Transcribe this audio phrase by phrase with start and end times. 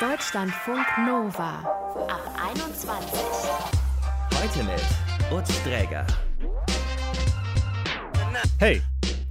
[0.00, 1.58] Deutschlandfunk Nova
[2.06, 2.22] ab
[2.52, 3.20] 21.
[4.32, 6.06] Heute mit Utz Dräger.
[8.60, 8.80] Hey,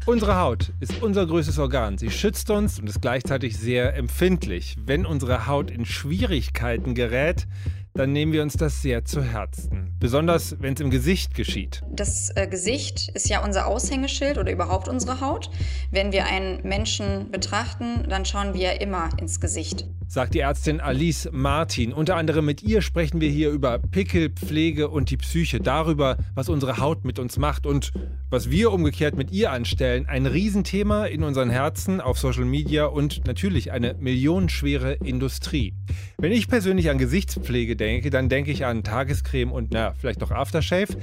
[0.06, 1.98] unsere Haut ist unser größtes Organ.
[1.98, 4.76] Sie schützt uns und ist gleichzeitig sehr empfindlich.
[4.78, 7.48] Wenn unsere Haut in Schwierigkeiten gerät,
[7.94, 9.96] dann nehmen wir uns das sehr zu Herzen.
[10.02, 11.82] Besonders wenn es im Gesicht geschieht.
[11.92, 15.50] Das äh, Gesicht ist ja unser Aushängeschild oder überhaupt unsere Haut.
[15.92, 20.80] Wenn wir einen Menschen betrachten, dann schauen wir ja immer ins Gesicht sagt die Ärztin
[20.80, 21.92] Alice Martin.
[21.92, 26.48] Unter anderem mit ihr sprechen wir hier über Pickel, Pflege und die Psyche, darüber, was
[26.50, 27.92] unsere Haut mit uns macht und
[28.30, 30.06] was wir umgekehrt mit ihr anstellen.
[30.08, 35.74] Ein Riesenthema in unseren Herzen, auf Social Media und natürlich eine millionenschwere Industrie.
[36.18, 40.32] Wenn ich persönlich an Gesichtspflege denke, dann denke ich an Tagescreme und na, vielleicht noch
[40.32, 40.98] Aftershave.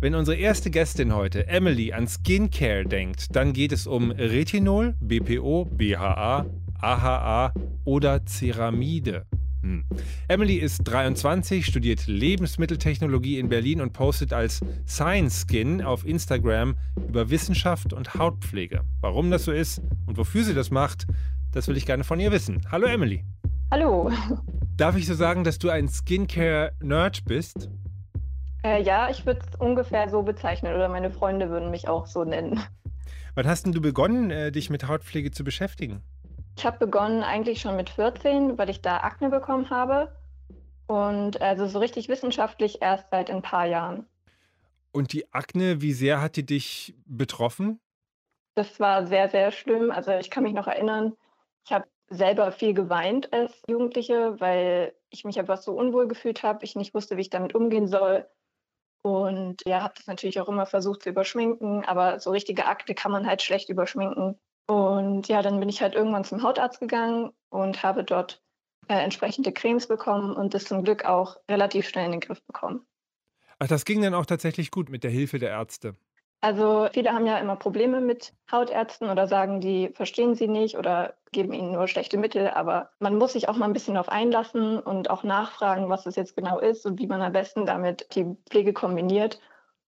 [0.00, 5.66] Wenn unsere erste Gästin heute, Emily, an Skincare denkt, dann geht es um Retinol, BPO,
[5.66, 6.46] BHA,
[6.82, 7.52] AHA
[7.84, 9.26] oder Ceramide.
[9.62, 9.84] Hm.
[10.28, 17.28] Emily ist 23, studiert Lebensmitteltechnologie in Berlin und postet als Science Skin auf Instagram über
[17.28, 18.80] Wissenschaft und Hautpflege.
[19.02, 21.06] Warum das so ist und wofür sie das macht,
[21.52, 22.62] das will ich gerne von ihr wissen.
[22.70, 23.24] Hallo Emily.
[23.70, 24.10] Hallo.
[24.76, 27.68] Darf ich so sagen, dass du ein Skincare-Nerd bist?
[28.64, 32.24] Äh, ja, ich würde es ungefähr so bezeichnen oder meine Freunde würden mich auch so
[32.24, 32.60] nennen.
[33.34, 36.02] Wann hast denn du begonnen, äh, dich mit Hautpflege zu beschäftigen?
[36.60, 40.14] Ich habe begonnen eigentlich schon mit 14, weil ich da Akne bekommen habe.
[40.86, 44.06] Und also so richtig wissenschaftlich erst seit ein paar Jahren.
[44.92, 47.80] Und die Akne, wie sehr hat die dich betroffen?
[48.56, 49.90] Das war sehr, sehr schlimm.
[49.90, 51.14] Also ich kann mich noch erinnern,
[51.64, 56.62] ich habe selber viel geweint als Jugendliche, weil ich mich einfach so unwohl gefühlt habe,
[56.66, 58.26] ich nicht wusste, wie ich damit umgehen soll.
[59.00, 63.12] Und ja, habe das natürlich auch immer versucht zu überschminken, aber so richtige Akne kann
[63.12, 64.38] man halt schlecht überschminken.
[64.70, 68.40] Und ja, dann bin ich halt irgendwann zum Hautarzt gegangen und habe dort
[68.86, 72.86] äh, entsprechende Cremes bekommen und das zum Glück auch relativ schnell in den Griff bekommen.
[73.58, 75.96] Ach, das ging dann auch tatsächlich gut mit der Hilfe der Ärzte.
[76.40, 81.14] Also viele haben ja immer Probleme mit Hautärzten oder sagen, die verstehen sie nicht oder
[81.32, 82.48] geben ihnen nur schlechte Mittel.
[82.48, 86.14] Aber man muss sich auch mal ein bisschen darauf einlassen und auch nachfragen, was es
[86.14, 89.40] jetzt genau ist und wie man am besten damit die Pflege kombiniert.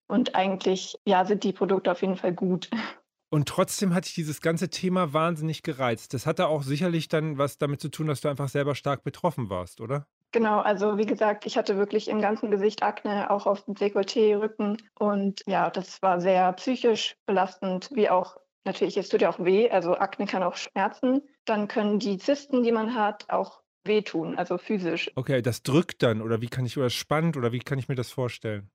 [0.08, 2.68] Und eigentlich ja, sind die Produkte auf jeden Fall gut.
[3.32, 6.12] Und trotzdem hat dich dieses ganze Thema wahnsinnig gereizt.
[6.12, 9.48] Das hatte auch sicherlich dann was damit zu tun, dass du einfach selber stark betroffen
[9.48, 10.06] warst, oder?
[10.32, 14.38] Genau, also wie gesagt, ich hatte wirklich im ganzen Gesicht Akne, auch auf dem Dekolleté,
[14.38, 14.76] Rücken.
[14.98, 19.70] Und ja, das war sehr psychisch belastend, wie auch natürlich, es tut ja auch weh,
[19.70, 21.22] also Akne kann auch schmerzen.
[21.46, 25.10] Dann können die Zysten, die man hat, auch wehtun, also physisch.
[25.14, 27.94] Okay, das drückt dann oder wie kann ich, oder spannt oder wie kann ich mir
[27.94, 28.70] das vorstellen?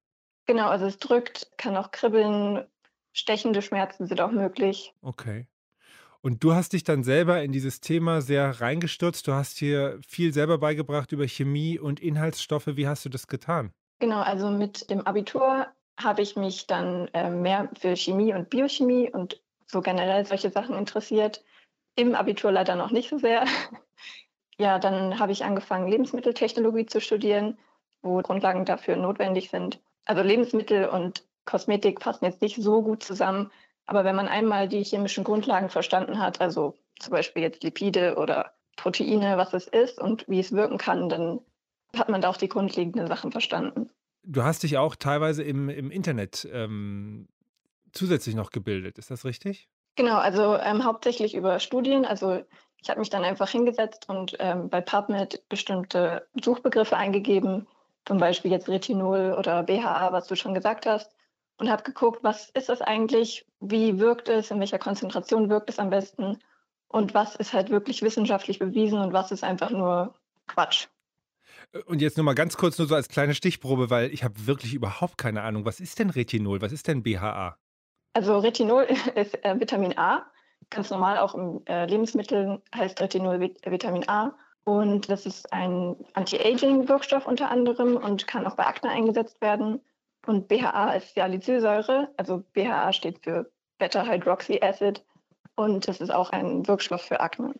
[0.47, 2.65] Genau, also es drückt, kann auch kribbeln,
[3.17, 4.93] stechende Schmerzen sind auch möglich.
[5.01, 5.47] Okay.
[6.21, 9.27] Und du hast dich dann selber in dieses Thema sehr reingestürzt.
[9.27, 12.67] Du hast hier viel selber beigebracht über Chemie und Inhaltsstoffe.
[12.67, 13.71] Wie hast du das getan?
[13.99, 15.67] Genau, also mit dem Abitur
[15.99, 20.75] habe ich mich dann äh, mehr für Chemie und Biochemie und so generell solche Sachen
[20.75, 21.43] interessiert.
[21.95, 23.45] Im Abitur leider noch nicht so sehr.
[24.57, 27.57] ja, dann habe ich angefangen, Lebensmitteltechnologie zu studieren,
[28.01, 29.81] wo Grundlagen dafür notwendig sind.
[30.05, 33.49] Also Lebensmittel und Kosmetik passen jetzt nicht so gut zusammen.
[33.87, 38.53] Aber wenn man einmal die chemischen Grundlagen verstanden hat, also zum Beispiel jetzt Lipide oder
[38.75, 41.39] Proteine, was es ist und wie es wirken kann, dann
[41.95, 43.89] hat man da auch die grundlegenden Sachen verstanden.
[44.23, 47.29] Du hast dich auch teilweise im, im Internet ähm,
[47.93, 49.69] zusätzlich noch gebildet, ist das richtig?
[49.95, 52.05] Genau, also ähm, hauptsächlich über Studien.
[52.05, 52.43] Also
[52.81, 57.67] ich habe mich dann einfach hingesetzt und ähm, bei PubMed bestimmte Suchbegriffe eingegeben,
[58.05, 61.16] zum Beispiel jetzt Retinol oder BHA, was du schon gesagt hast
[61.57, 65.79] und habe geguckt, was ist das eigentlich, wie wirkt es, in welcher Konzentration wirkt es
[65.79, 66.39] am besten
[66.87, 70.13] und was ist halt wirklich wissenschaftlich bewiesen und was ist einfach nur
[70.47, 70.87] Quatsch.
[71.73, 74.47] Äh, und jetzt nur mal ganz kurz, nur so als kleine Stichprobe, weil ich habe
[74.47, 75.65] wirklich überhaupt keine Ahnung.
[75.65, 76.61] Was ist denn Retinol?
[76.61, 77.57] Was ist denn BHA?
[78.13, 78.83] Also Retinol
[79.15, 80.25] ist äh, Vitamin A.
[80.69, 84.35] Ganz normal auch in äh, Lebensmitteln heißt Retinol Vitamin A.
[84.63, 89.79] Und das ist ein Anti-Aging-Wirkstoff unter anderem und kann auch bei Akne eingesetzt werden.
[90.27, 95.01] Und BHA ist Salicylsäure, also BHA steht für Beta-Hydroxy-Acid
[95.55, 97.53] und das ist auch ein Wirkstoff für Akne.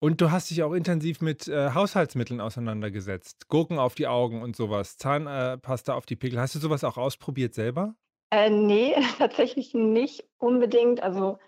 [0.00, 3.48] Und du hast dich auch intensiv mit äh, Haushaltsmitteln auseinandergesetzt.
[3.48, 6.40] Gurken auf die Augen und sowas, Zahnpasta auf die Pickel.
[6.40, 7.94] Hast du sowas auch ausprobiert selber?
[8.30, 11.00] Äh, nee, tatsächlich nicht unbedingt.
[11.00, 11.38] Also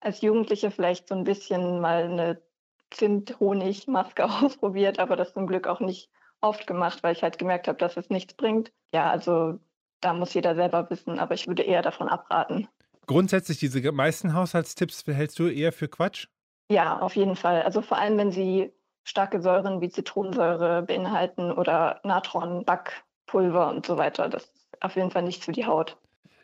[0.00, 2.42] als Jugendliche vielleicht so ein bisschen mal eine
[2.90, 6.10] Zimt-Honig-Maske ausprobiert, aber das zum Glück auch nicht
[6.42, 8.70] oft gemacht, weil ich halt gemerkt habe, dass es nichts bringt.
[8.92, 9.58] Ja, also
[10.00, 12.68] da muss jeder selber wissen, aber ich würde eher davon abraten.
[13.06, 16.26] Grundsätzlich, diese meisten Haushaltstipps hältst du eher für Quatsch?
[16.70, 17.62] Ja, auf jeden Fall.
[17.62, 18.70] Also vor allem, wenn sie
[19.04, 24.28] starke Säuren wie Zitronensäure beinhalten oder Natron, Backpulver und so weiter.
[24.28, 25.96] Das ist auf jeden Fall nicht für die Haut.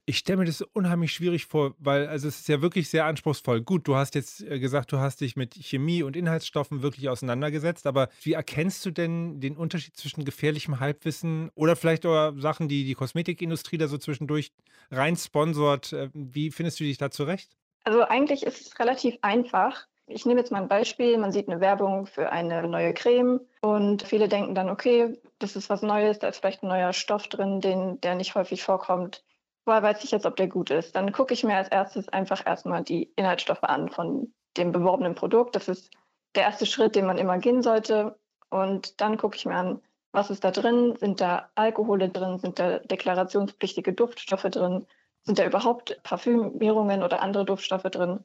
[0.07, 3.63] Ich stelle mir das unheimlich schwierig vor, weil also es ist ja wirklich sehr anspruchsvoll.
[3.63, 7.87] Gut, du hast jetzt äh, gesagt, du hast dich mit Chemie und Inhaltsstoffen wirklich auseinandergesetzt,
[7.87, 12.85] aber wie erkennst du denn den Unterschied zwischen gefährlichem Halbwissen oder vielleicht auch Sachen, die
[12.85, 14.53] die Kosmetikindustrie da so zwischendurch
[14.91, 15.95] rein sponsort?
[15.95, 17.57] Äh, wie findest du dich da zurecht?
[17.85, 19.87] Also eigentlich ist es relativ einfach.
[20.07, 21.17] Ich nehme jetzt mal ein Beispiel.
[21.17, 25.71] Man sieht eine Werbung für eine neue Creme und viele denken dann, okay, das ist
[25.71, 29.25] was Neues, da ist vielleicht ein neuer Stoff drin, den, der nicht häufig vorkommt
[29.65, 30.95] woher weiß ich jetzt, ob der gut ist?
[30.97, 35.57] Dann gucke ich mir als erstes einfach erstmal die Inhaltsstoffe an von dem beworbenen Produkt.
[35.57, 35.91] Das ist
[36.35, 38.19] der erste Schritt, den man immer gehen sollte.
[38.51, 39.81] Und dann gucke ich mir an,
[40.13, 40.97] was ist da drin?
[40.97, 42.39] Sind da Alkohole drin?
[42.39, 44.87] Sind da deklarationspflichtige Duftstoffe drin?
[45.23, 48.25] Sind da überhaupt Parfümierungen oder andere Duftstoffe drin?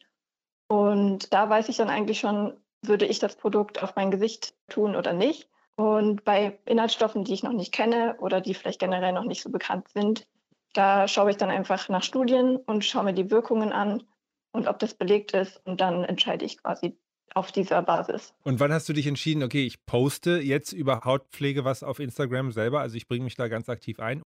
[0.67, 4.95] Und da weiß ich dann eigentlich schon, würde ich das Produkt auf mein Gesicht tun
[4.95, 5.49] oder nicht.
[5.75, 9.49] Und bei Inhaltsstoffen, die ich noch nicht kenne oder die vielleicht generell noch nicht so
[9.49, 10.27] bekannt sind,
[10.73, 14.03] da schaue ich dann einfach nach Studien und schaue mir die Wirkungen an
[14.51, 16.97] und ob das belegt ist und dann entscheide ich quasi
[17.35, 18.33] auf dieser Basis.
[18.43, 22.51] Und wann hast du dich entschieden, okay, ich poste jetzt über Hautpflege was auf Instagram
[22.51, 24.23] selber, also ich bringe mich da ganz aktiv ein?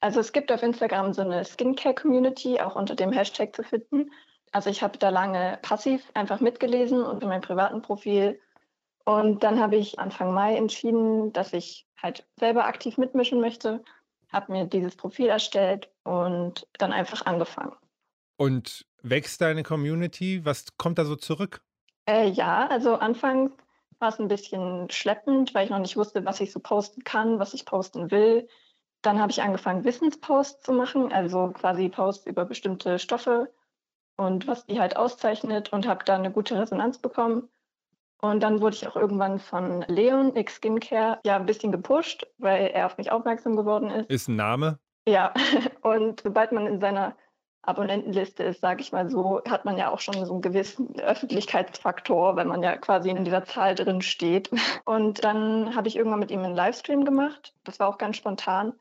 [0.00, 4.10] Also es gibt auf Instagram so eine Skincare-Community, auch unter dem Hashtag zu finden.
[4.50, 8.40] Also ich habe da lange passiv einfach mitgelesen unter meinem privaten Profil.
[9.04, 13.82] Und dann habe ich Anfang Mai entschieden, dass ich halt selber aktiv mitmischen möchte
[14.32, 17.76] habe mir dieses Profil erstellt und dann einfach angefangen.
[18.36, 20.44] Und wächst deine Community?
[20.44, 21.62] Was kommt da so zurück?
[22.06, 23.52] Äh, ja, also anfangs
[23.98, 27.38] war es ein bisschen schleppend, weil ich noch nicht wusste, was ich so posten kann,
[27.38, 28.48] was ich posten will.
[29.02, 33.52] Dann habe ich angefangen, Wissensposts zu machen, also quasi Posts über bestimmte Stoffe
[34.16, 37.48] und was die halt auszeichnet und habe da eine gute Resonanz bekommen.
[38.22, 42.68] Und dann wurde ich auch irgendwann von Leon X Skincare ja ein bisschen gepusht, weil
[42.68, 44.08] er auf mich aufmerksam geworden ist.
[44.10, 44.78] Ist ein Name?
[45.06, 45.34] Ja,
[45.82, 47.16] und sobald man in seiner
[47.62, 52.36] Abonnentenliste ist, sage ich mal so, hat man ja auch schon so einen gewissen Öffentlichkeitsfaktor,
[52.36, 54.50] wenn man ja quasi in dieser Zahl drin steht.
[54.84, 57.54] Und dann habe ich irgendwann mit ihm einen Livestream gemacht.
[57.64, 58.74] Das war auch ganz spontan.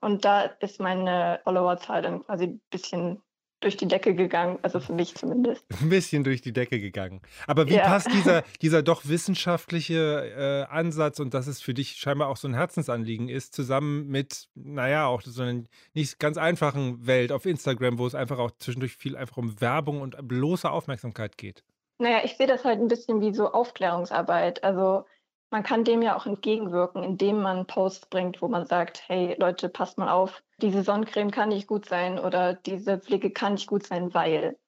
[0.00, 3.22] Und da ist meine Followerzahl dann quasi ein bisschen
[3.60, 5.64] durch die Decke gegangen, also für mich zumindest.
[5.80, 7.20] Ein bisschen durch die Decke gegangen.
[7.46, 7.86] Aber wie ja.
[7.86, 12.48] passt dieser, dieser doch wissenschaftliche äh, Ansatz und dass es für dich scheinbar auch so
[12.48, 15.64] ein Herzensanliegen ist, zusammen mit, naja, auch so einer
[15.94, 20.00] nicht ganz einfachen Welt auf Instagram, wo es einfach auch zwischendurch viel einfach um Werbung
[20.00, 21.64] und bloße Aufmerksamkeit geht?
[21.98, 24.62] Naja, ich sehe das halt ein bisschen wie so Aufklärungsarbeit.
[24.62, 25.04] Also
[25.50, 29.68] man kann dem ja auch entgegenwirken, indem man Posts bringt, wo man sagt, hey Leute,
[29.68, 33.86] passt mal auf, diese Sonnencreme kann nicht gut sein oder diese Pflege kann nicht gut
[33.86, 34.58] sein, weil.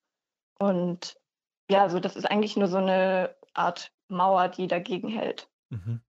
[0.58, 1.16] Und
[1.70, 5.48] ja, so das ist eigentlich nur so eine Art Mauer, die dagegen hält.
[5.70, 6.00] Mhm.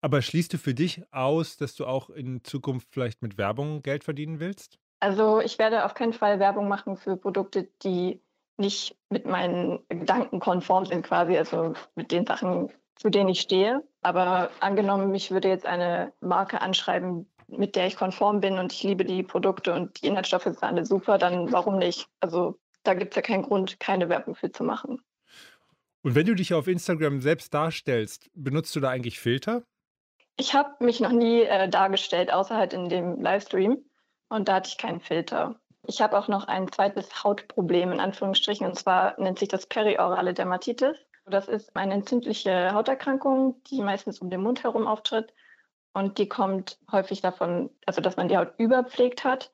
[0.00, 4.02] Aber schließt du für dich aus, dass du auch in Zukunft vielleicht mit Werbung Geld
[4.02, 4.78] verdienen willst?
[4.98, 8.20] Also ich werde auf keinen Fall Werbung machen für Produkte, die
[8.56, 13.82] nicht mit meinen Gedanken konform sind quasi, also mit den Sachen, zu denen ich stehe.
[14.02, 18.82] Aber angenommen, mich würde jetzt eine Marke anschreiben, mit der ich konform bin und ich
[18.82, 22.08] liebe die Produkte und die Inhaltsstoffe sind alle super, dann warum nicht?
[22.20, 25.00] Also da gibt es ja keinen Grund, keine Werbung für zu machen.
[26.02, 29.62] Und wenn du dich auf Instagram selbst darstellst, benutzt du da eigentlich Filter?
[30.36, 33.78] Ich habe mich noch nie äh, dargestellt, außer halt in dem Livestream.
[34.28, 35.60] Und da hatte ich keinen Filter.
[35.86, 40.32] Ich habe auch noch ein zweites Hautproblem in Anführungsstrichen, und zwar nennt sich das periorale
[40.32, 40.96] Dermatitis.
[41.26, 45.32] Das ist eine entzündliche Hauterkrankung, die meistens um den Mund herum auftritt.
[45.94, 49.50] Und die kommt häufig davon, also dass man die Haut überpflegt hat.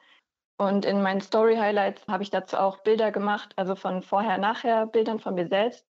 [0.56, 5.34] Und in meinen Story-Highlights habe ich dazu auch Bilder gemacht, also von vorher-nachher Bildern von
[5.34, 5.86] mir selbst.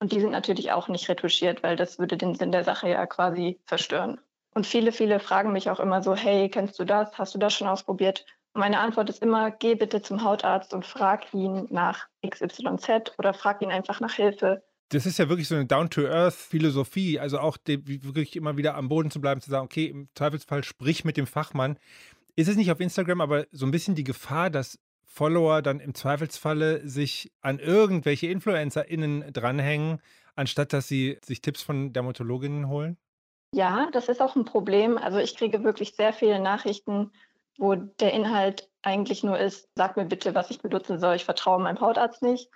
[0.00, 3.06] Und die sind natürlich auch nicht retuschiert, weil das würde den Sinn der Sache ja
[3.06, 4.20] quasi zerstören.
[4.54, 7.16] Und viele, viele fragen mich auch immer so, hey, kennst du das?
[7.18, 8.26] Hast du das schon ausprobiert?
[8.52, 13.32] Und meine Antwort ist immer, geh bitte zum Hautarzt und frag ihn nach XYZ oder
[13.32, 18.04] frag ihn einfach nach Hilfe das ist ja wirklich so eine Down-to-Earth-Philosophie, also auch die,
[18.04, 21.26] wirklich immer wieder am Boden zu bleiben, zu sagen, okay, im Zweifelsfall sprich mit dem
[21.26, 21.78] Fachmann.
[22.36, 25.94] Ist es nicht auf Instagram aber so ein bisschen die Gefahr, dass Follower dann im
[25.94, 30.00] Zweifelsfalle sich an irgendwelche InfluencerInnen dranhängen,
[30.36, 32.98] anstatt dass sie sich Tipps von Dermatologinnen holen?
[33.54, 34.98] Ja, das ist auch ein Problem.
[34.98, 37.12] Also ich kriege wirklich sehr viele Nachrichten,
[37.58, 41.62] wo der Inhalt eigentlich nur ist, sag mir bitte, was ich benutzen soll, ich vertraue
[41.62, 42.50] meinem Hautarzt nicht.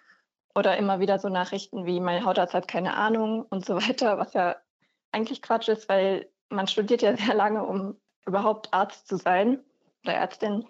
[0.57, 4.33] Oder immer wieder so Nachrichten wie, mein Hautarzt hat keine Ahnung und so weiter, was
[4.33, 4.57] ja
[5.13, 7.97] eigentlich Quatsch ist, weil man studiert ja sehr lange, um
[8.27, 9.61] überhaupt Arzt zu sein
[10.05, 10.65] oder Ärztin.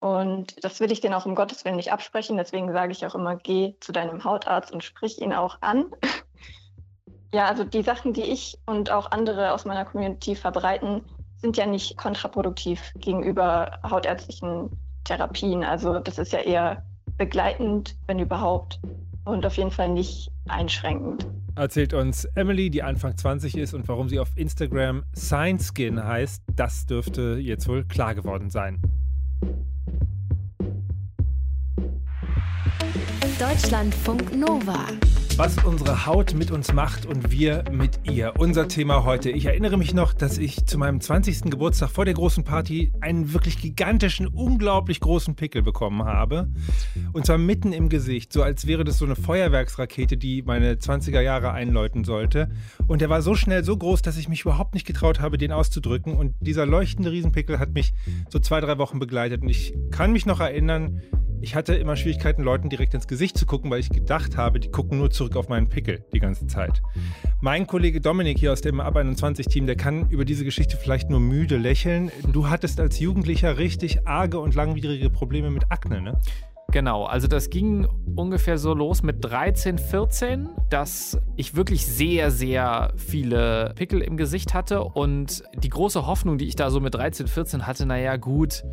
[0.00, 2.36] Und das will ich denen auch um Gottes Willen nicht absprechen.
[2.36, 5.90] Deswegen sage ich auch immer, geh zu deinem Hautarzt und sprich ihn auch an.
[7.34, 11.04] Ja, also die Sachen, die ich und auch andere aus meiner Community verbreiten,
[11.36, 14.70] sind ja nicht kontraproduktiv gegenüber hautärztlichen
[15.04, 15.64] Therapien.
[15.64, 16.86] Also das ist ja eher
[17.18, 18.80] begleitend, wenn überhaupt,
[19.26, 21.26] und auf jeden Fall nicht einschränkend.
[21.56, 26.42] Erzählt uns Emily, die Anfang 20 ist und warum sie auf Instagram ScienceSkin heißt.
[26.54, 28.80] Das dürfte jetzt wohl klar geworden sein.
[33.38, 34.86] Deutschlandfunk Nova.
[35.36, 38.32] Was unsere Haut mit uns macht und wir mit ihr.
[38.38, 39.28] Unser Thema heute.
[39.28, 41.50] Ich erinnere mich noch, dass ich zu meinem 20.
[41.50, 46.48] Geburtstag vor der großen Party einen wirklich gigantischen, unglaublich großen Pickel bekommen habe.
[47.12, 51.20] Und zwar mitten im Gesicht, so als wäre das so eine Feuerwerksrakete, die meine 20er
[51.20, 52.48] Jahre einläuten sollte.
[52.86, 55.52] Und der war so schnell, so groß, dass ich mich überhaupt nicht getraut habe, den
[55.52, 56.16] auszudrücken.
[56.16, 57.92] Und dieser leuchtende Riesenpickel hat mich
[58.30, 59.42] so zwei, drei Wochen begleitet.
[59.42, 61.02] Und ich kann mich noch erinnern,
[61.40, 64.70] ich hatte immer Schwierigkeiten, Leuten direkt ins Gesicht zu gucken, weil ich gedacht habe, die
[64.70, 66.82] gucken nur zurück auf meinen Pickel die ganze Zeit.
[67.40, 71.10] Mein Kollege Dominik hier aus dem Ab 21 Team, der kann über diese Geschichte vielleicht
[71.10, 72.12] nur müde lächeln.
[72.32, 76.20] Du hattest als Jugendlicher richtig arge und langwierige Probleme mit Akne, ne?
[76.72, 82.92] Genau, also das ging ungefähr so los mit 13, 14, dass ich wirklich sehr, sehr
[82.96, 87.28] viele Pickel im Gesicht hatte und die große Hoffnung, die ich da so mit 13,
[87.28, 88.64] 14 hatte, naja gut,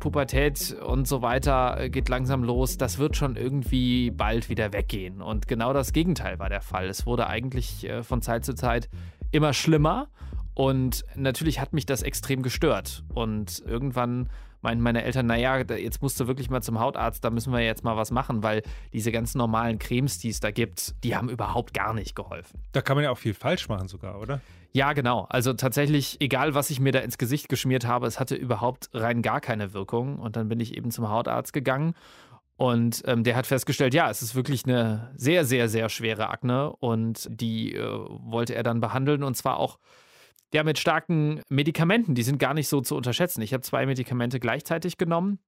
[0.00, 5.22] Pubertät und so weiter geht langsam los, das wird schon irgendwie bald wieder weggehen.
[5.22, 6.88] Und genau das Gegenteil war der Fall.
[6.88, 8.88] Es wurde eigentlich äh, von Zeit zu Zeit
[9.30, 10.08] immer schlimmer
[10.54, 13.04] und natürlich hat mich das extrem gestört.
[13.14, 14.28] Und irgendwann
[14.62, 17.84] meinten meine Eltern, naja, jetzt musst du wirklich mal zum Hautarzt, da müssen wir jetzt
[17.84, 21.74] mal was machen, weil diese ganzen normalen Cremes, die es da gibt, die haben überhaupt
[21.74, 22.60] gar nicht geholfen.
[22.72, 24.40] Da kann man ja auch viel falsch machen sogar, oder?
[24.72, 25.26] Ja, genau.
[25.28, 29.20] Also tatsächlich, egal was ich mir da ins Gesicht geschmiert habe, es hatte überhaupt rein
[29.20, 30.18] gar keine Wirkung.
[30.18, 31.94] Und dann bin ich eben zum Hautarzt gegangen
[32.56, 36.70] und ähm, der hat festgestellt, ja, es ist wirklich eine sehr, sehr, sehr schwere Akne
[36.70, 39.78] und die äh, wollte er dann behandeln und zwar auch
[40.52, 42.14] ja, mit starken Medikamenten.
[42.14, 43.42] Die sind gar nicht so zu unterschätzen.
[43.42, 45.38] Ich habe zwei Medikamente gleichzeitig genommen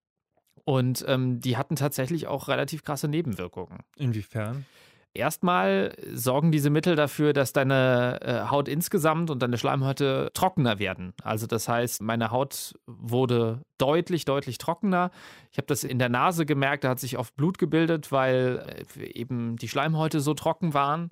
[0.65, 3.81] und ähm, die hatten tatsächlich auch relativ krasse Nebenwirkungen.
[3.97, 4.65] Inwiefern?
[5.17, 11.13] Erstmal sorgen diese Mittel dafür, dass deine äh, Haut insgesamt und deine Schleimhäute trockener werden.
[11.23, 15.13] Also das heißt, meine Haut wurde deutlich, deutlich trockener.
[15.53, 19.05] Ich habe das in der Nase gemerkt, da hat sich oft Blut gebildet, weil äh,
[19.05, 21.11] eben die Schleimhäute so trocken waren.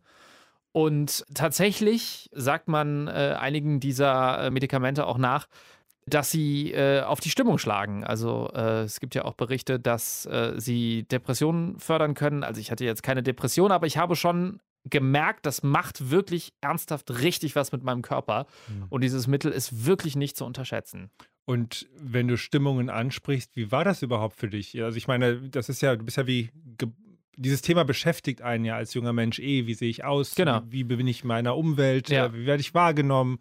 [0.72, 5.46] Und tatsächlich sagt man äh, einigen dieser äh, Medikamente auch nach,
[6.06, 8.04] dass sie äh, auf die Stimmung schlagen.
[8.04, 12.42] Also äh, es gibt ja auch Berichte, dass äh, sie Depressionen fördern können.
[12.42, 17.10] Also ich hatte jetzt keine Depression, aber ich habe schon gemerkt, das macht wirklich ernsthaft
[17.20, 18.46] richtig was mit meinem Körper.
[18.68, 18.86] Mhm.
[18.88, 21.10] Und dieses Mittel ist wirklich nicht zu unterschätzen.
[21.44, 24.80] Und wenn du Stimmungen ansprichst, wie war das überhaupt für dich?
[24.82, 26.50] Also ich meine, das ist ja, du bist ja wie
[27.36, 29.66] dieses Thema beschäftigt einen ja als junger Mensch eh.
[29.66, 30.34] Wie sehe ich aus?
[30.34, 30.60] Genau.
[30.68, 32.10] Wie, wie bin ich in meiner Umwelt?
[32.10, 32.32] Ja.
[32.34, 33.38] Wie werde ich wahrgenommen?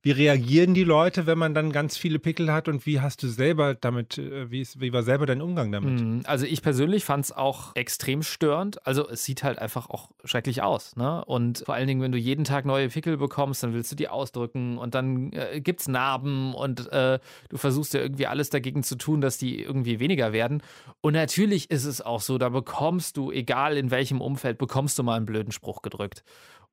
[0.00, 3.28] Wie reagieren die Leute, wenn man dann ganz viele Pickel hat und wie hast du
[3.28, 6.00] selber damit, äh, wie, ist, wie war selber dein Umgang damit?
[6.00, 6.22] Mhm.
[6.24, 8.86] Also ich persönlich fand es auch extrem störend.
[8.86, 10.94] Also es sieht halt einfach auch schrecklich aus.
[10.94, 11.24] Ne?
[11.24, 14.08] Und vor allen Dingen, wenn du jeden Tag neue Pickel bekommst, dann willst du die
[14.08, 18.84] ausdrücken und dann äh, gibt es Narben und äh, du versuchst ja irgendwie alles dagegen
[18.84, 20.62] zu tun, dass die irgendwie weniger werden.
[21.00, 25.02] Und natürlich ist es auch so, da bekommst du, egal in welchem Umfeld, bekommst du
[25.02, 26.22] mal einen blöden Spruch gedrückt.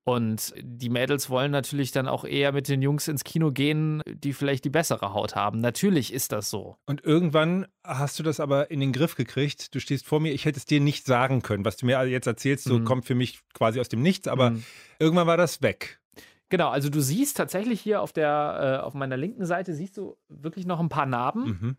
[0.07, 4.33] Und die Mädels wollen natürlich dann auch eher mit den Jungs ins Kino gehen, die
[4.33, 5.59] vielleicht die bessere Haut haben.
[5.61, 6.77] Natürlich ist das so.
[6.85, 9.73] Und irgendwann hast du das aber in den Griff gekriegt.
[9.73, 11.65] Du stehst vor mir, ich hätte es dir nicht sagen können.
[11.65, 12.85] Was du mir jetzt erzählst, so mhm.
[12.85, 14.63] kommt für mich quasi aus dem Nichts, aber mhm.
[14.99, 15.99] irgendwann war das weg.
[16.49, 20.17] Genau, also du siehst tatsächlich hier auf der, äh, auf meiner linken Seite siehst du
[20.29, 21.45] wirklich noch ein paar Narben.
[21.45, 21.77] Mhm.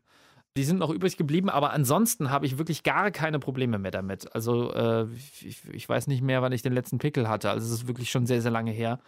[0.56, 4.34] Die sind noch übrig geblieben, aber ansonsten habe ich wirklich gar keine Probleme mehr damit.
[4.34, 7.50] Also äh, ich, ich, weiß nicht mehr, wann ich den letzten Pickel hatte.
[7.50, 8.98] Also es ist wirklich schon sehr, sehr lange her.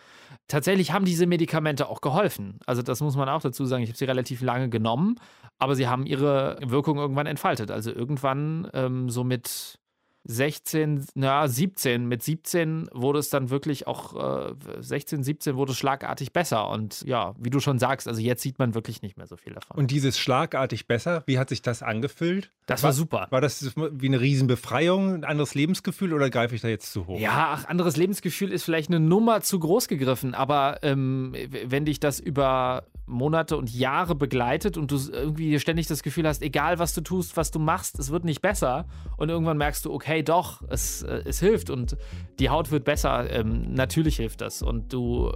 [0.47, 2.61] Tatsächlich haben diese Medikamente auch geholfen.
[2.67, 3.83] Also das muss man auch dazu sagen.
[3.83, 5.17] Ich habe sie relativ lange genommen,
[5.59, 7.71] aber sie haben ihre Wirkung irgendwann entfaltet.
[7.71, 9.79] Also irgendwann ähm, so mit
[10.25, 12.07] 16, na 17.
[12.07, 16.69] Mit 17 wurde es dann wirklich auch, äh, 16, 17 wurde es schlagartig besser.
[16.69, 19.55] Und ja, wie du schon sagst, also jetzt sieht man wirklich nicht mehr so viel
[19.55, 19.79] davon.
[19.79, 22.51] Und dieses schlagartig besser, wie hat sich das angefühlt?
[22.67, 23.27] Das war, war super.
[23.31, 27.19] War das wie eine Riesenbefreiung, ein anderes Lebensgefühl oder greife ich da jetzt zu hoch?
[27.19, 31.35] Ja, ach, anderes Lebensgefühl ist vielleicht eine Nummer zu groß gegriffen, aber ähm,
[31.65, 36.43] wenn dich das über Monate und Jahre begleitet und du irgendwie ständig das Gefühl hast,
[36.43, 38.87] egal was du tust, was du machst, es wird nicht besser.
[39.17, 41.97] Und irgendwann merkst du, okay, doch, es, äh, es hilft und
[42.39, 43.31] die Haut wird besser.
[43.31, 44.63] Ähm, natürlich hilft das.
[44.63, 45.33] Und du,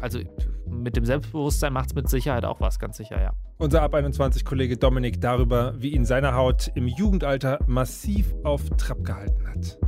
[0.00, 0.20] also
[0.66, 3.32] mit dem Selbstbewusstsein macht es mit Sicherheit auch was, ganz sicher, ja.
[3.58, 9.48] Unser Ab 21-Kollege Dominik darüber, wie ihn seine Haut im Jugendalter massiv auf Trab gehalten
[9.48, 9.78] hat.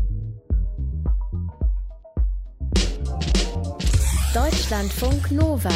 [4.34, 5.70] Deutschlandfunk Nova.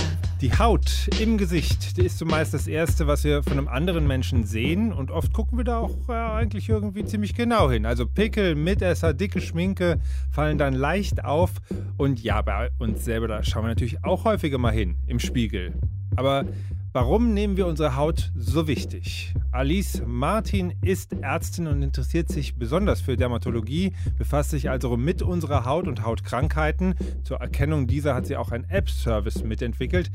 [0.44, 4.92] Die Haut im Gesicht, ist zumeist das Erste, was wir von einem anderen Menschen sehen.
[4.92, 7.86] Und oft gucken wir da auch äh, eigentlich irgendwie ziemlich genau hin.
[7.86, 11.52] Also Pickel, Mitesser, dicke Schminke fallen dann leicht auf.
[11.96, 15.72] Und ja, bei uns selber, da schauen wir natürlich auch häufiger mal hin im Spiegel.
[16.14, 16.44] Aber
[16.96, 19.34] Warum nehmen wir unsere Haut so wichtig?
[19.54, 25.64] Alice Martin ist Ärztin und interessiert sich besonders für Dermatologie, befasst sich also mit unserer
[25.64, 26.96] Haut und Hautkrankheiten.
[27.22, 30.10] Zur Erkennung dieser hat sie auch einen App-Service mitentwickelt.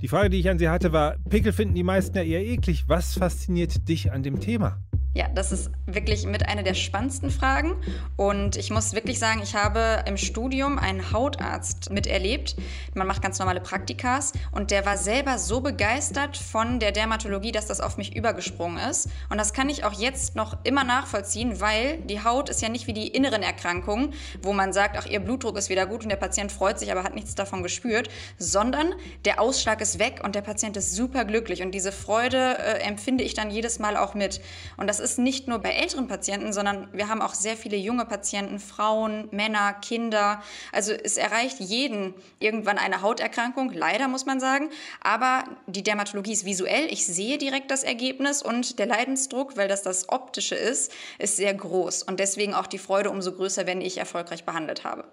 [0.00, 2.84] Die Frage, die ich an Sie hatte, war: Pickel finden die meisten ja eher eklig.
[2.86, 4.78] Was fasziniert dich an dem Thema?
[5.16, 7.76] Ja, das ist wirklich mit einer der spannendsten Fragen.
[8.16, 12.56] Und ich muss wirklich sagen, ich habe im Studium einen Hautarzt miterlebt.
[12.94, 14.32] Man macht ganz normale Praktikas.
[14.50, 19.08] Und der war selber so begeistert von der Dermatologie, dass das auf mich übergesprungen ist.
[19.30, 22.88] Und das kann ich auch jetzt noch immer nachvollziehen, weil die Haut ist ja nicht
[22.88, 26.16] wie die inneren Erkrankungen, wo man sagt, ach, ihr Blutdruck ist wieder gut und der
[26.16, 28.92] Patient freut sich, aber hat nichts davon gespürt, sondern
[29.24, 31.62] der Ausschlag ist weg und der Patient ist super glücklich.
[31.62, 34.40] Und diese Freude äh, empfinde ich dann jedes Mal auch mit.
[34.76, 38.06] Und das ist nicht nur bei älteren Patienten, sondern wir haben auch sehr viele junge
[38.06, 40.42] Patienten, Frauen, Männer, Kinder.
[40.72, 44.70] Also es erreicht jeden irgendwann eine Hauterkrankung, leider muss man sagen.
[45.00, 46.86] Aber die Dermatologie ist visuell.
[46.90, 51.54] Ich sehe direkt das Ergebnis und der Leidensdruck, weil das das Optische ist, ist sehr
[51.54, 52.02] groß.
[52.02, 55.04] Und deswegen auch die Freude umso größer, wenn ich erfolgreich behandelt habe.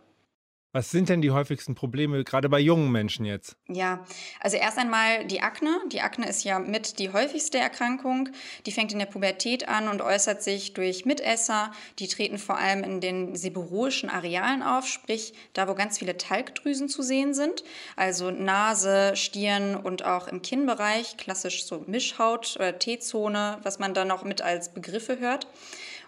[0.73, 3.57] Was sind denn die häufigsten Probleme, gerade bei jungen Menschen jetzt?
[3.67, 4.05] Ja,
[4.39, 5.81] also erst einmal die Akne.
[5.91, 8.29] Die Akne ist ja mit die häufigste Erkrankung.
[8.65, 11.71] Die fängt in der Pubertät an und äußert sich durch Mitesser.
[11.99, 16.87] Die treten vor allem in den seborrhoischen Arealen auf, sprich da, wo ganz viele Talgdrüsen
[16.87, 17.65] zu sehen sind.
[17.97, 24.05] Also Nase, Stirn und auch im Kinnbereich, klassisch so Mischhaut oder T-Zone, was man da
[24.05, 25.47] noch mit als Begriffe hört.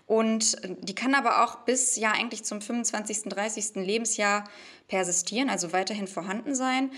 [0.06, 3.76] Und die kann aber auch bis ja eigentlich zum 25., 30.
[3.76, 4.44] Lebensjahr
[4.88, 6.92] persistieren, also weiterhin vorhanden sein.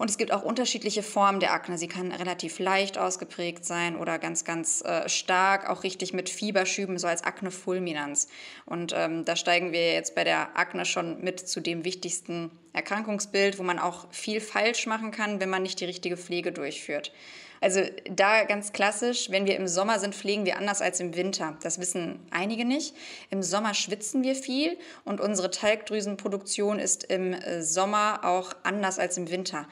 [0.00, 1.76] Und es gibt auch unterschiedliche Formen der Akne.
[1.76, 6.96] Sie kann relativ leicht ausgeprägt sein oder ganz, ganz äh, stark, auch richtig mit Fieberschüben,
[6.96, 8.26] so als Akne fulminans.
[8.64, 13.58] Und ähm, da steigen wir jetzt bei der Akne schon mit zu dem wichtigsten Erkrankungsbild,
[13.58, 17.12] wo man auch viel falsch machen kann, wenn man nicht die richtige Pflege durchführt.
[17.60, 21.58] Also da ganz klassisch, wenn wir im Sommer sind, pflegen wir anders als im Winter.
[21.62, 22.94] Das wissen einige nicht.
[23.28, 29.18] Im Sommer schwitzen wir viel und unsere Talgdrüsenproduktion ist im äh, Sommer auch anders als
[29.18, 29.68] im Winter.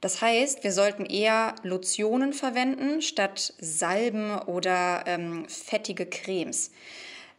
[0.00, 6.70] Das heißt, wir sollten eher Lotionen verwenden statt Salben oder ähm, fettige Cremes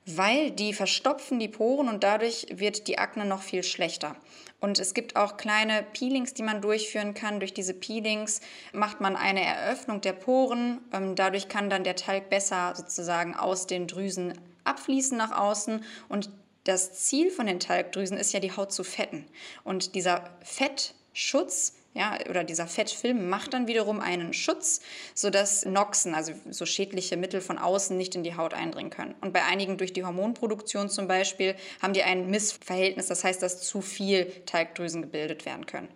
[0.06, 4.16] weil die verstopfen die Poren und dadurch wird die Akne noch viel schlechter.
[4.60, 7.40] Und es gibt auch kleine Peelings, die man durchführen kann.
[7.40, 8.42] Durch diese Peelings
[8.74, 10.80] macht man eine Eröffnung der Poren.
[10.94, 14.34] Ähm, dadurch kann dann der Talg besser sozusagen aus den Drüsen
[14.64, 16.30] abfließen nach außen und
[16.64, 19.26] das Ziel von den Talgdrüsen ist ja, die Haut zu fetten.
[19.64, 24.82] Und dieser Fettschutz ja, oder dieser Fettfilm macht dann wiederum einen Schutz,
[25.14, 29.16] sodass Noxen, also so schädliche Mittel von außen, nicht in die Haut eindringen können.
[29.20, 33.62] Und bei einigen durch die Hormonproduktion zum Beispiel haben die ein Missverhältnis, das heißt, dass
[33.62, 35.90] zu viel Talgdrüsen gebildet werden können.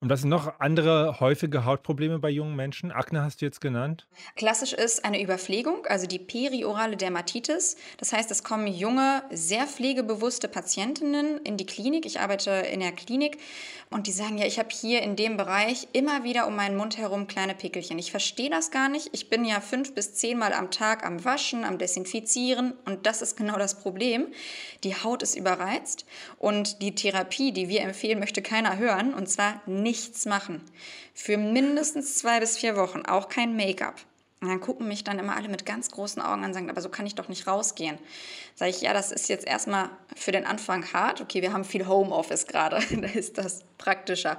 [0.00, 2.92] Und was sind noch andere häufige Hautprobleme bei jungen Menschen?
[2.92, 4.06] Akne hast du jetzt genannt.
[4.36, 7.76] Klassisch ist eine Überpflegung, also die periorale Dermatitis.
[7.96, 12.04] Das heißt, es kommen junge, sehr pflegebewusste Patientinnen in die Klinik.
[12.04, 13.38] Ich arbeite in der Klinik
[13.90, 16.98] und die sagen, ja, ich habe hier in dem Bereich immer wieder um meinen Mund
[16.98, 17.98] herum kleine Pickelchen.
[17.98, 19.08] Ich verstehe das gar nicht.
[19.12, 23.36] Ich bin ja fünf bis zehnmal am Tag am Waschen, am Desinfizieren und das ist
[23.36, 24.26] genau das Problem.
[24.84, 26.04] Die Haut ist überreizt
[26.38, 30.60] und die Therapie, die wir empfehlen, möchte keiner hören und zwar nichts machen.
[31.14, 33.94] Für mindestens zwei bis vier Wochen, auch kein Make-up.
[34.40, 36.82] Und dann gucken mich dann immer alle mit ganz großen Augen an und sagen, aber
[36.82, 37.98] so kann ich doch nicht rausgehen.
[38.54, 41.20] Sage ich, ja, das ist jetzt erstmal für den Anfang hart.
[41.20, 44.38] Okay, wir haben viel Homeoffice gerade, da ist das praktischer.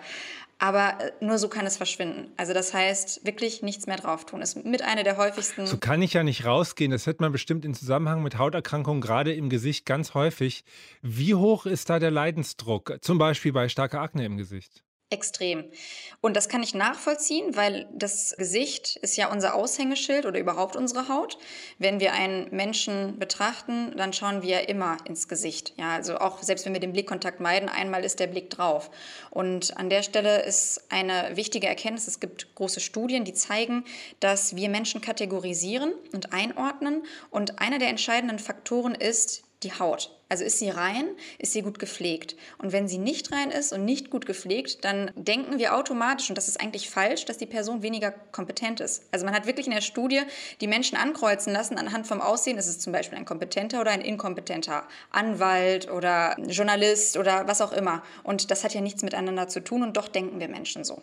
[0.60, 2.32] Aber äh, nur so kann es verschwinden.
[2.36, 4.42] Also das heißt, wirklich nichts mehr drauf tun.
[4.42, 5.66] Ist mit einer der häufigsten.
[5.66, 6.92] So kann ich ja nicht rausgehen.
[6.92, 10.64] Das hört man bestimmt im Zusammenhang mit Hauterkrankungen gerade im Gesicht ganz häufig.
[11.02, 12.98] Wie hoch ist da der Leidensdruck?
[13.02, 14.84] Zum Beispiel bei starker Akne im Gesicht.
[15.10, 15.72] Extrem.
[16.20, 21.08] Und das kann ich nachvollziehen, weil das Gesicht ist ja unser Aushängeschild oder überhaupt unsere
[21.08, 21.38] Haut.
[21.78, 25.74] Wenn wir einen Menschen betrachten, dann schauen wir immer ins Gesicht.
[25.78, 28.92] Ja, also auch selbst wenn wir den Blickkontakt meiden, einmal ist der Blick drauf.
[29.30, 33.86] Und an der Stelle ist eine wichtige Erkenntnis, es gibt große Studien, die zeigen,
[34.20, 37.04] dass wir Menschen kategorisieren und einordnen.
[37.30, 40.17] Und einer der entscheidenden Faktoren ist die Haut.
[40.30, 41.06] Also ist sie rein,
[41.38, 42.36] ist sie gut gepflegt.
[42.58, 46.38] Und wenn sie nicht rein ist und nicht gut gepflegt, dann denken wir automatisch, und
[46.38, 49.04] das ist eigentlich falsch, dass die Person weniger kompetent ist.
[49.12, 50.22] Also man hat wirklich in der Studie
[50.60, 54.02] die Menschen ankreuzen lassen anhand vom Aussehen, ist es zum Beispiel ein kompetenter oder ein
[54.02, 58.04] inkompetenter Anwalt oder Journalist oder was auch immer.
[58.24, 61.02] Und das hat ja nichts miteinander zu tun und doch denken wir Menschen so.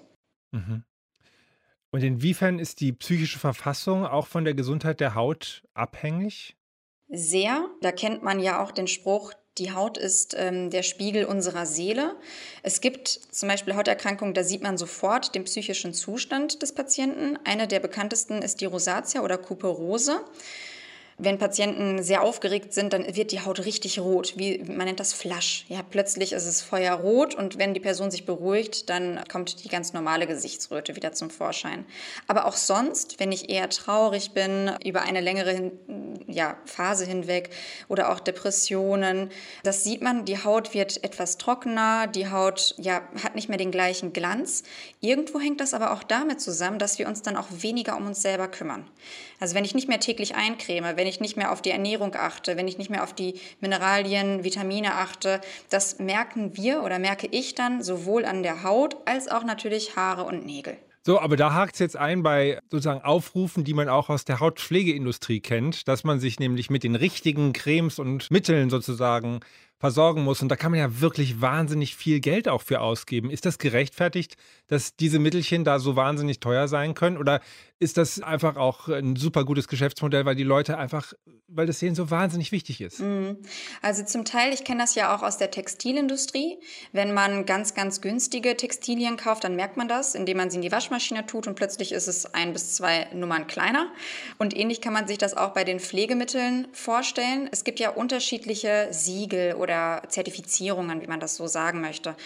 [0.53, 0.85] Mhm.
[1.91, 6.57] Und inwiefern ist die psychische Verfassung auch von der Gesundheit der Haut abhängig?
[7.15, 7.69] Sehr.
[7.81, 12.17] Da kennt man ja auch den Spruch, die Haut ist ähm, der Spiegel unserer Seele.
[12.65, 17.39] Es gibt zum Beispiel Hauterkrankungen, da sieht man sofort den psychischen Zustand des Patienten.
[17.45, 20.25] Eine der bekanntesten ist die Rosatia oder Kuperose.
[21.17, 25.13] Wenn Patienten sehr aufgeregt sind, dann wird die Haut richtig rot, wie man nennt das
[25.13, 25.65] Flasch.
[25.69, 29.93] Ja, plötzlich ist es feuerrot und wenn die Person sich beruhigt, dann kommt die ganz
[29.93, 31.85] normale Gesichtsröte wieder zum Vorschein.
[32.27, 35.71] Aber auch sonst, wenn ich eher traurig bin über eine längere
[36.27, 37.51] ja, Phase hinweg
[37.89, 39.31] oder auch Depressionen,
[39.63, 43.71] das sieht man, die Haut wird etwas trockener, die Haut ja, hat nicht mehr den
[43.71, 44.65] gleichen Glanz.
[45.01, 48.21] Irgendwo hängt das aber auch damit zusammen, dass wir uns dann auch weniger um uns
[48.21, 48.85] selber kümmern.
[49.41, 52.57] Also wenn ich nicht mehr täglich eincreme, wenn ich nicht mehr auf die Ernährung achte,
[52.57, 55.41] wenn ich nicht mehr auf die Mineralien, Vitamine achte,
[55.71, 60.25] das merken wir oder merke ich dann sowohl an der Haut als auch natürlich Haare
[60.25, 60.77] und Nägel.
[61.07, 64.41] So, aber da hakt es jetzt ein bei sozusagen Aufrufen, die man auch aus der
[64.41, 69.41] Hautpflegeindustrie kennt, dass man sich nämlich mit den richtigen Cremes und Mitteln sozusagen
[69.79, 70.41] versorgen muss.
[70.41, 73.29] Und da kann man ja wirklich wahnsinnig viel Geld auch für ausgeben.
[73.29, 74.37] Ist das gerechtfertigt,
[74.69, 77.19] dass diese Mittelchen da so wahnsinnig teuer sein können?
[77.19, 77.41] Oder
[77.81, 81.13] ist das einfach auch ein super gutes Geschäftsmodell, weil die Leute einfach,
[81.49, 83.01] weil das denen so wahnsinnig wichtig ist?
[83.01, 83.39] Mhm.
[83.83, 86.59] Also zum Teil, ich kenne das ja auch aus der Textilindustrie.
[86.93, 90.63] Wenn man ganz, ganz günstige Textilien kauft, dann merkt man das, indem man sie in
[90.63, 93.93] die Waschmaschine tut und plötzlich ist es ein bis zwei Nummern kleiner.
[94.39, 97.49] Und ähnlich kann man sich das auch bei den Pflegemitteln vorstellen.
[97.53, 102.17] Es gibt ja unterschiedliche Siegel oder Zertifizierungen, wie man das so sagen möchte.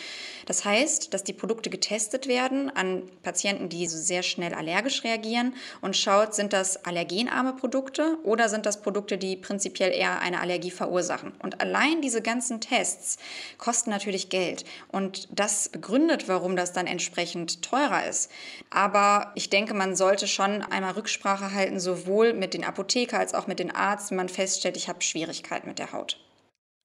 [0.47, 5.97] Das heißt, dass die Produkte getestet werden an Patienten, die sehr schnell allergisch reagieren und
[5.97, 11.33] schaut, sind das allergenarme Produkte oder sind das Produkte, die prinzipiell eher eine Allergie verursachen.
[11.43, 13.19] Und allein diese ganzen Tests
[13.57, 18.31] kosten natürlich Geld und das begründet, warum das dann entsprechend teurer ist.
[18.71, 23.47] Aber ich denke, man sollte schon einmal Rücksprache halten, sowohl mit den Apotheker als auch
[23.47, 26.19] mit den Arzt, wenn man feststellt, ich habe Schwierigkeiten mit der Haut.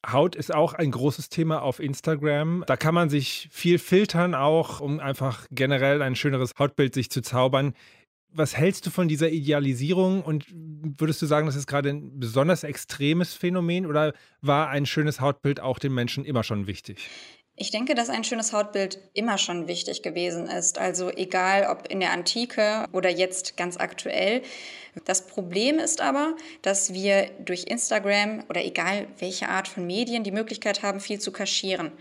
[0.05, 2.63] Haut ist auch ein großes Thema auf Instagram.
[2.67, 7.21] Da kann man sich viel filtern auch, um einfach generell ein schöneres Hautbild sich zu
[7.21, 7.73] zaubern.
[8.29, 12.63] Was hältst du von dieser Idealisierung und würdest du sagen, das ist gerade ein besonders
[12.63, 17.09] extremes Phänomen oder war ein schönes Hautbild auch den Menschen immer schon wichtig?
[17.55, 20.79] Ich denke, dass ein schönes Hautbild immer schon wichtig gewesen ist.
[20.79, 24.41] Also egal ob in der Antike oder jetzt ganz aktuell.
[25.05, 30.31] Das Problem ist aber, dass wir durch Instagram oder egal welche Art von Medien die
[30.31, 31.91] Möglichkeit haben, viel zu kaschieren.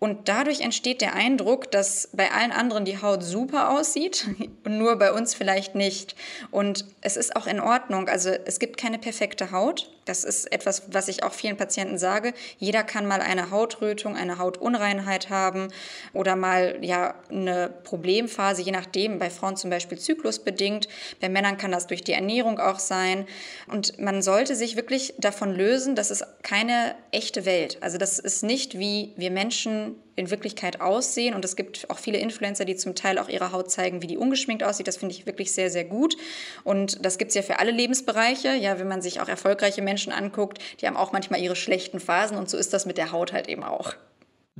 [0.00, 4.26] Und dadurch entsteht der Eindruck, dass bei allen anderen die Haut super aussieht
[4.64, 6.16] und nur bei uns vielleicht nicht.
[6.50, 8.08] Und es ist auch in Ordnung.
[8.08, 9.90] Also es gibt keine perfekte Haut.
[10.10, 12.34] Das ist etwas, was ich auch vielen Patienten sage.
[12.58, 15.68] Jeder kann mal eine Hautrötung, eine Hautunreinheit haben
[16.12, 19.20] oder mal ja eine Problemphase, je nachdem.
[19.20, 20.88] Bei Frauen zum Beispiel zyklusbedingt.
[21.20, 23.24] Bei Männern kann das durch die Ernährung auch sein.
[23.68, 27.78] Und man sollte sich wirklich davon lösen, das ist keine echte Welt.
[27.80, 31.34] Also das ist nicht wie wir Menschen in Wirklichkeit aussehen.
[31.34, 34.16] Und es gibt auch viele Influencer, die zum Teil auch ihre Haut zeigen, wie die
[34.16, 34.86] ungeschminkt aussieht.
[34.86, 36.16] Das finde ich wirklich sehr, sehr gut.
[36.62, 38.54] Und das gibt es ja für alle Lebensbereiche.
[38.54, 42.36] Ja, wenn man sich auch erfolgreiche Menschen anguckt, die haben auch manchmal ihre schlechten Phasen.
[42.36, 43.94] Und so ist das mit der Haut halt eben auch.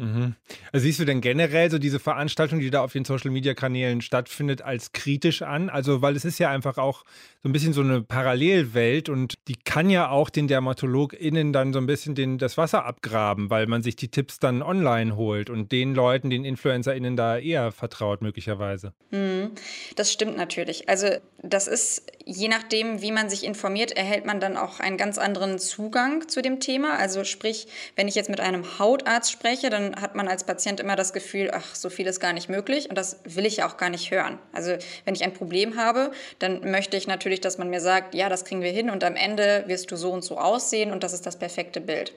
[0.00, 0.34] Mhm.
[0.72, 4.00] Also siehst du denn generell so diese Veranstaltung, die da auf den Social Media Kanälen
[4.00, 5.68] stattfindet, als kritisch an?
[5.68, 7.04] Also, weil es ist ja einfach auch
[7.42, 11.78] so ein bisschen so eine Parallelwelt und die kann ja auch den DermatologInnen dann so
[11.78, 15.70] ein bisschen den, das Wasser abgraben, weil man sich die Tipps dann online holt und
[15.70, 18.94] den Leuten, den InfluencerInnen da eher vertraut, möglicherweise.
[19.10, 19.50] Mhm.
[19.96, 20.88] Das stimmt natürlich.
[20.88, 21.08] Also,
[21.42, 25.58] das ist je nachdem, wie man sich informiert, erhält man dann auch einen ganz anderen
[25.58, 26.96] Zugang zu dem Thema.
[26.96, 27.66] Also, sprich,
[27.96, 31.50] wenn ich jetzt mit einem Hautarzt spreche, dann hat man als Patient immer das Gefühl,
[31.52, 34.10] ach, so viel ist gar nicht möglich und das will ich ja auch gar nicht
[34.12, 34.38] hören.
[34.52, 38.28] Also wenn ich ein Problem habe, dann möchte ich natürlich, dass man mir sagt, ja,
[38.28, 41.12] das kriegen wir hin und am Ende wirst du so und so aussehen und das
[41.12, 42.12] ist das perfekte Bild.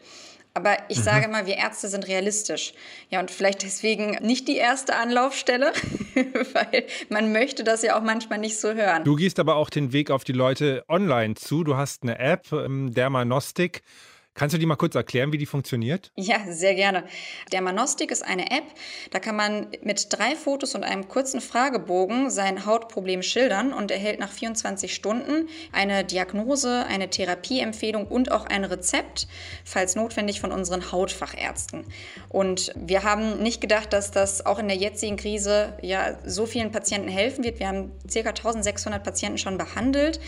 [0.56, 1.04] Aber ich mhm.
[1.04, 2.74] sage mal, wir Ärzte sind realistisch.
[3.10, 5.74] Ja, und vielleicht deswegen nicht die erste Anlaufstelle,
[6.54, 9.04] weil man möchte das ja auch manchmal nicht so hören.
[9.04, 11.64] Du gehst aber auch den Weg auf die Leute online zu.
[11.64, 13.82] Du hast eine App, ähm, Dermanostik
[14.36, 16.12] Kannst du die mal kurz erklären, wie die funktioniert?
[16.16, 17.04] Ja, sehr gerne.
[17.52, 18.64] Der Manostik ist eine App,
[19.12, 24.20] da kann man mit drei Fotos und einem kurzen Fragebogen sein Hautproblem schildern und erhält
[24.20, 29.28] nach 24 Stunden eine Diagnose, eine Therapieempfehlung und auch ein Rezept,
[29.66, 31.86] falls notwendig, von unseren Hautfachärzten.
[32.30, 36.72] Und wir haben nicht gedacht, dass das auch in der jetzigen Krise ja so vielen
[36.72, 37.60] Patienten helfen wird.
[37.60, 38.30] Wir haben ca.
[38.30, 40.20] 1600 Patienten schon behandelt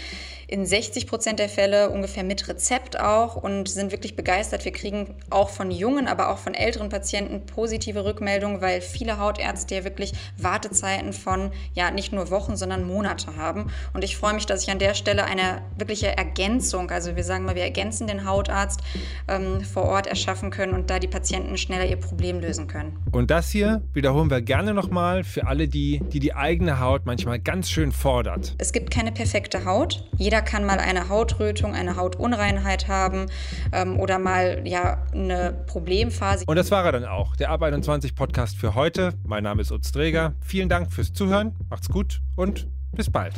[0.48, 4.66] in 60 Prozent der Fälle ungefähr mit Rezept auch und sind wirklich begeistert.
[4.66, 9.76] Wir kriegen auch von jungen, aber auch von älteren Patienten positive Rückmeldungen, weil viele Hautärzte
[9.76, 13.72] ja wirklich Wartezeiten von ja nicht nur Wochen, sondern Monate haben.
[13.94, 17.46] Und ich freue mich, dass ich an der Stelle eine wirkliche Ergänzung, also wir sagen
[17.46, 18.82] mal, wir ergänzen den Hautarzt
[19.28, 22.98] ähm, vor Ort erschaffen können und da die Patienten schneller ihr Problem lösen können.
[23.12, 27.40] Und das hier wiederholen wir gerne nochmal für alle die, die die eigene Haut manchmal
[27.40, 28.56] ganz schön fordert.
[28.58, 30.04] Es gibt keine perfekte Haut.
[30.18, 33.28] Jeder jeder kann mal eine Hautrötung, eine Hautunreinheit haben
[33.72, 36.44] ähm, oder mal ja eine Problemphase.
[36.46, 39.14] Und das war er dann auch, der Ab 21 Podcast für heute.
[39.24, 40.34] Mein Name ist Utz Träger.
[40.42, 41.56] Vielen Dank fürs Zuhören.
[41.70, 43.34] Macht's gut und bis bald.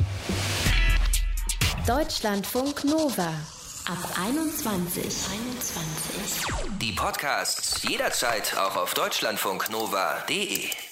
[1.86, 3.28] Deutschlandfunk Nova
[3.86, 5.04] ab 21.
[5.04, 6.78] 21.
[6.80, 10.87] Die Podcasts jederzeit auch auf deutschlandfunknova.de.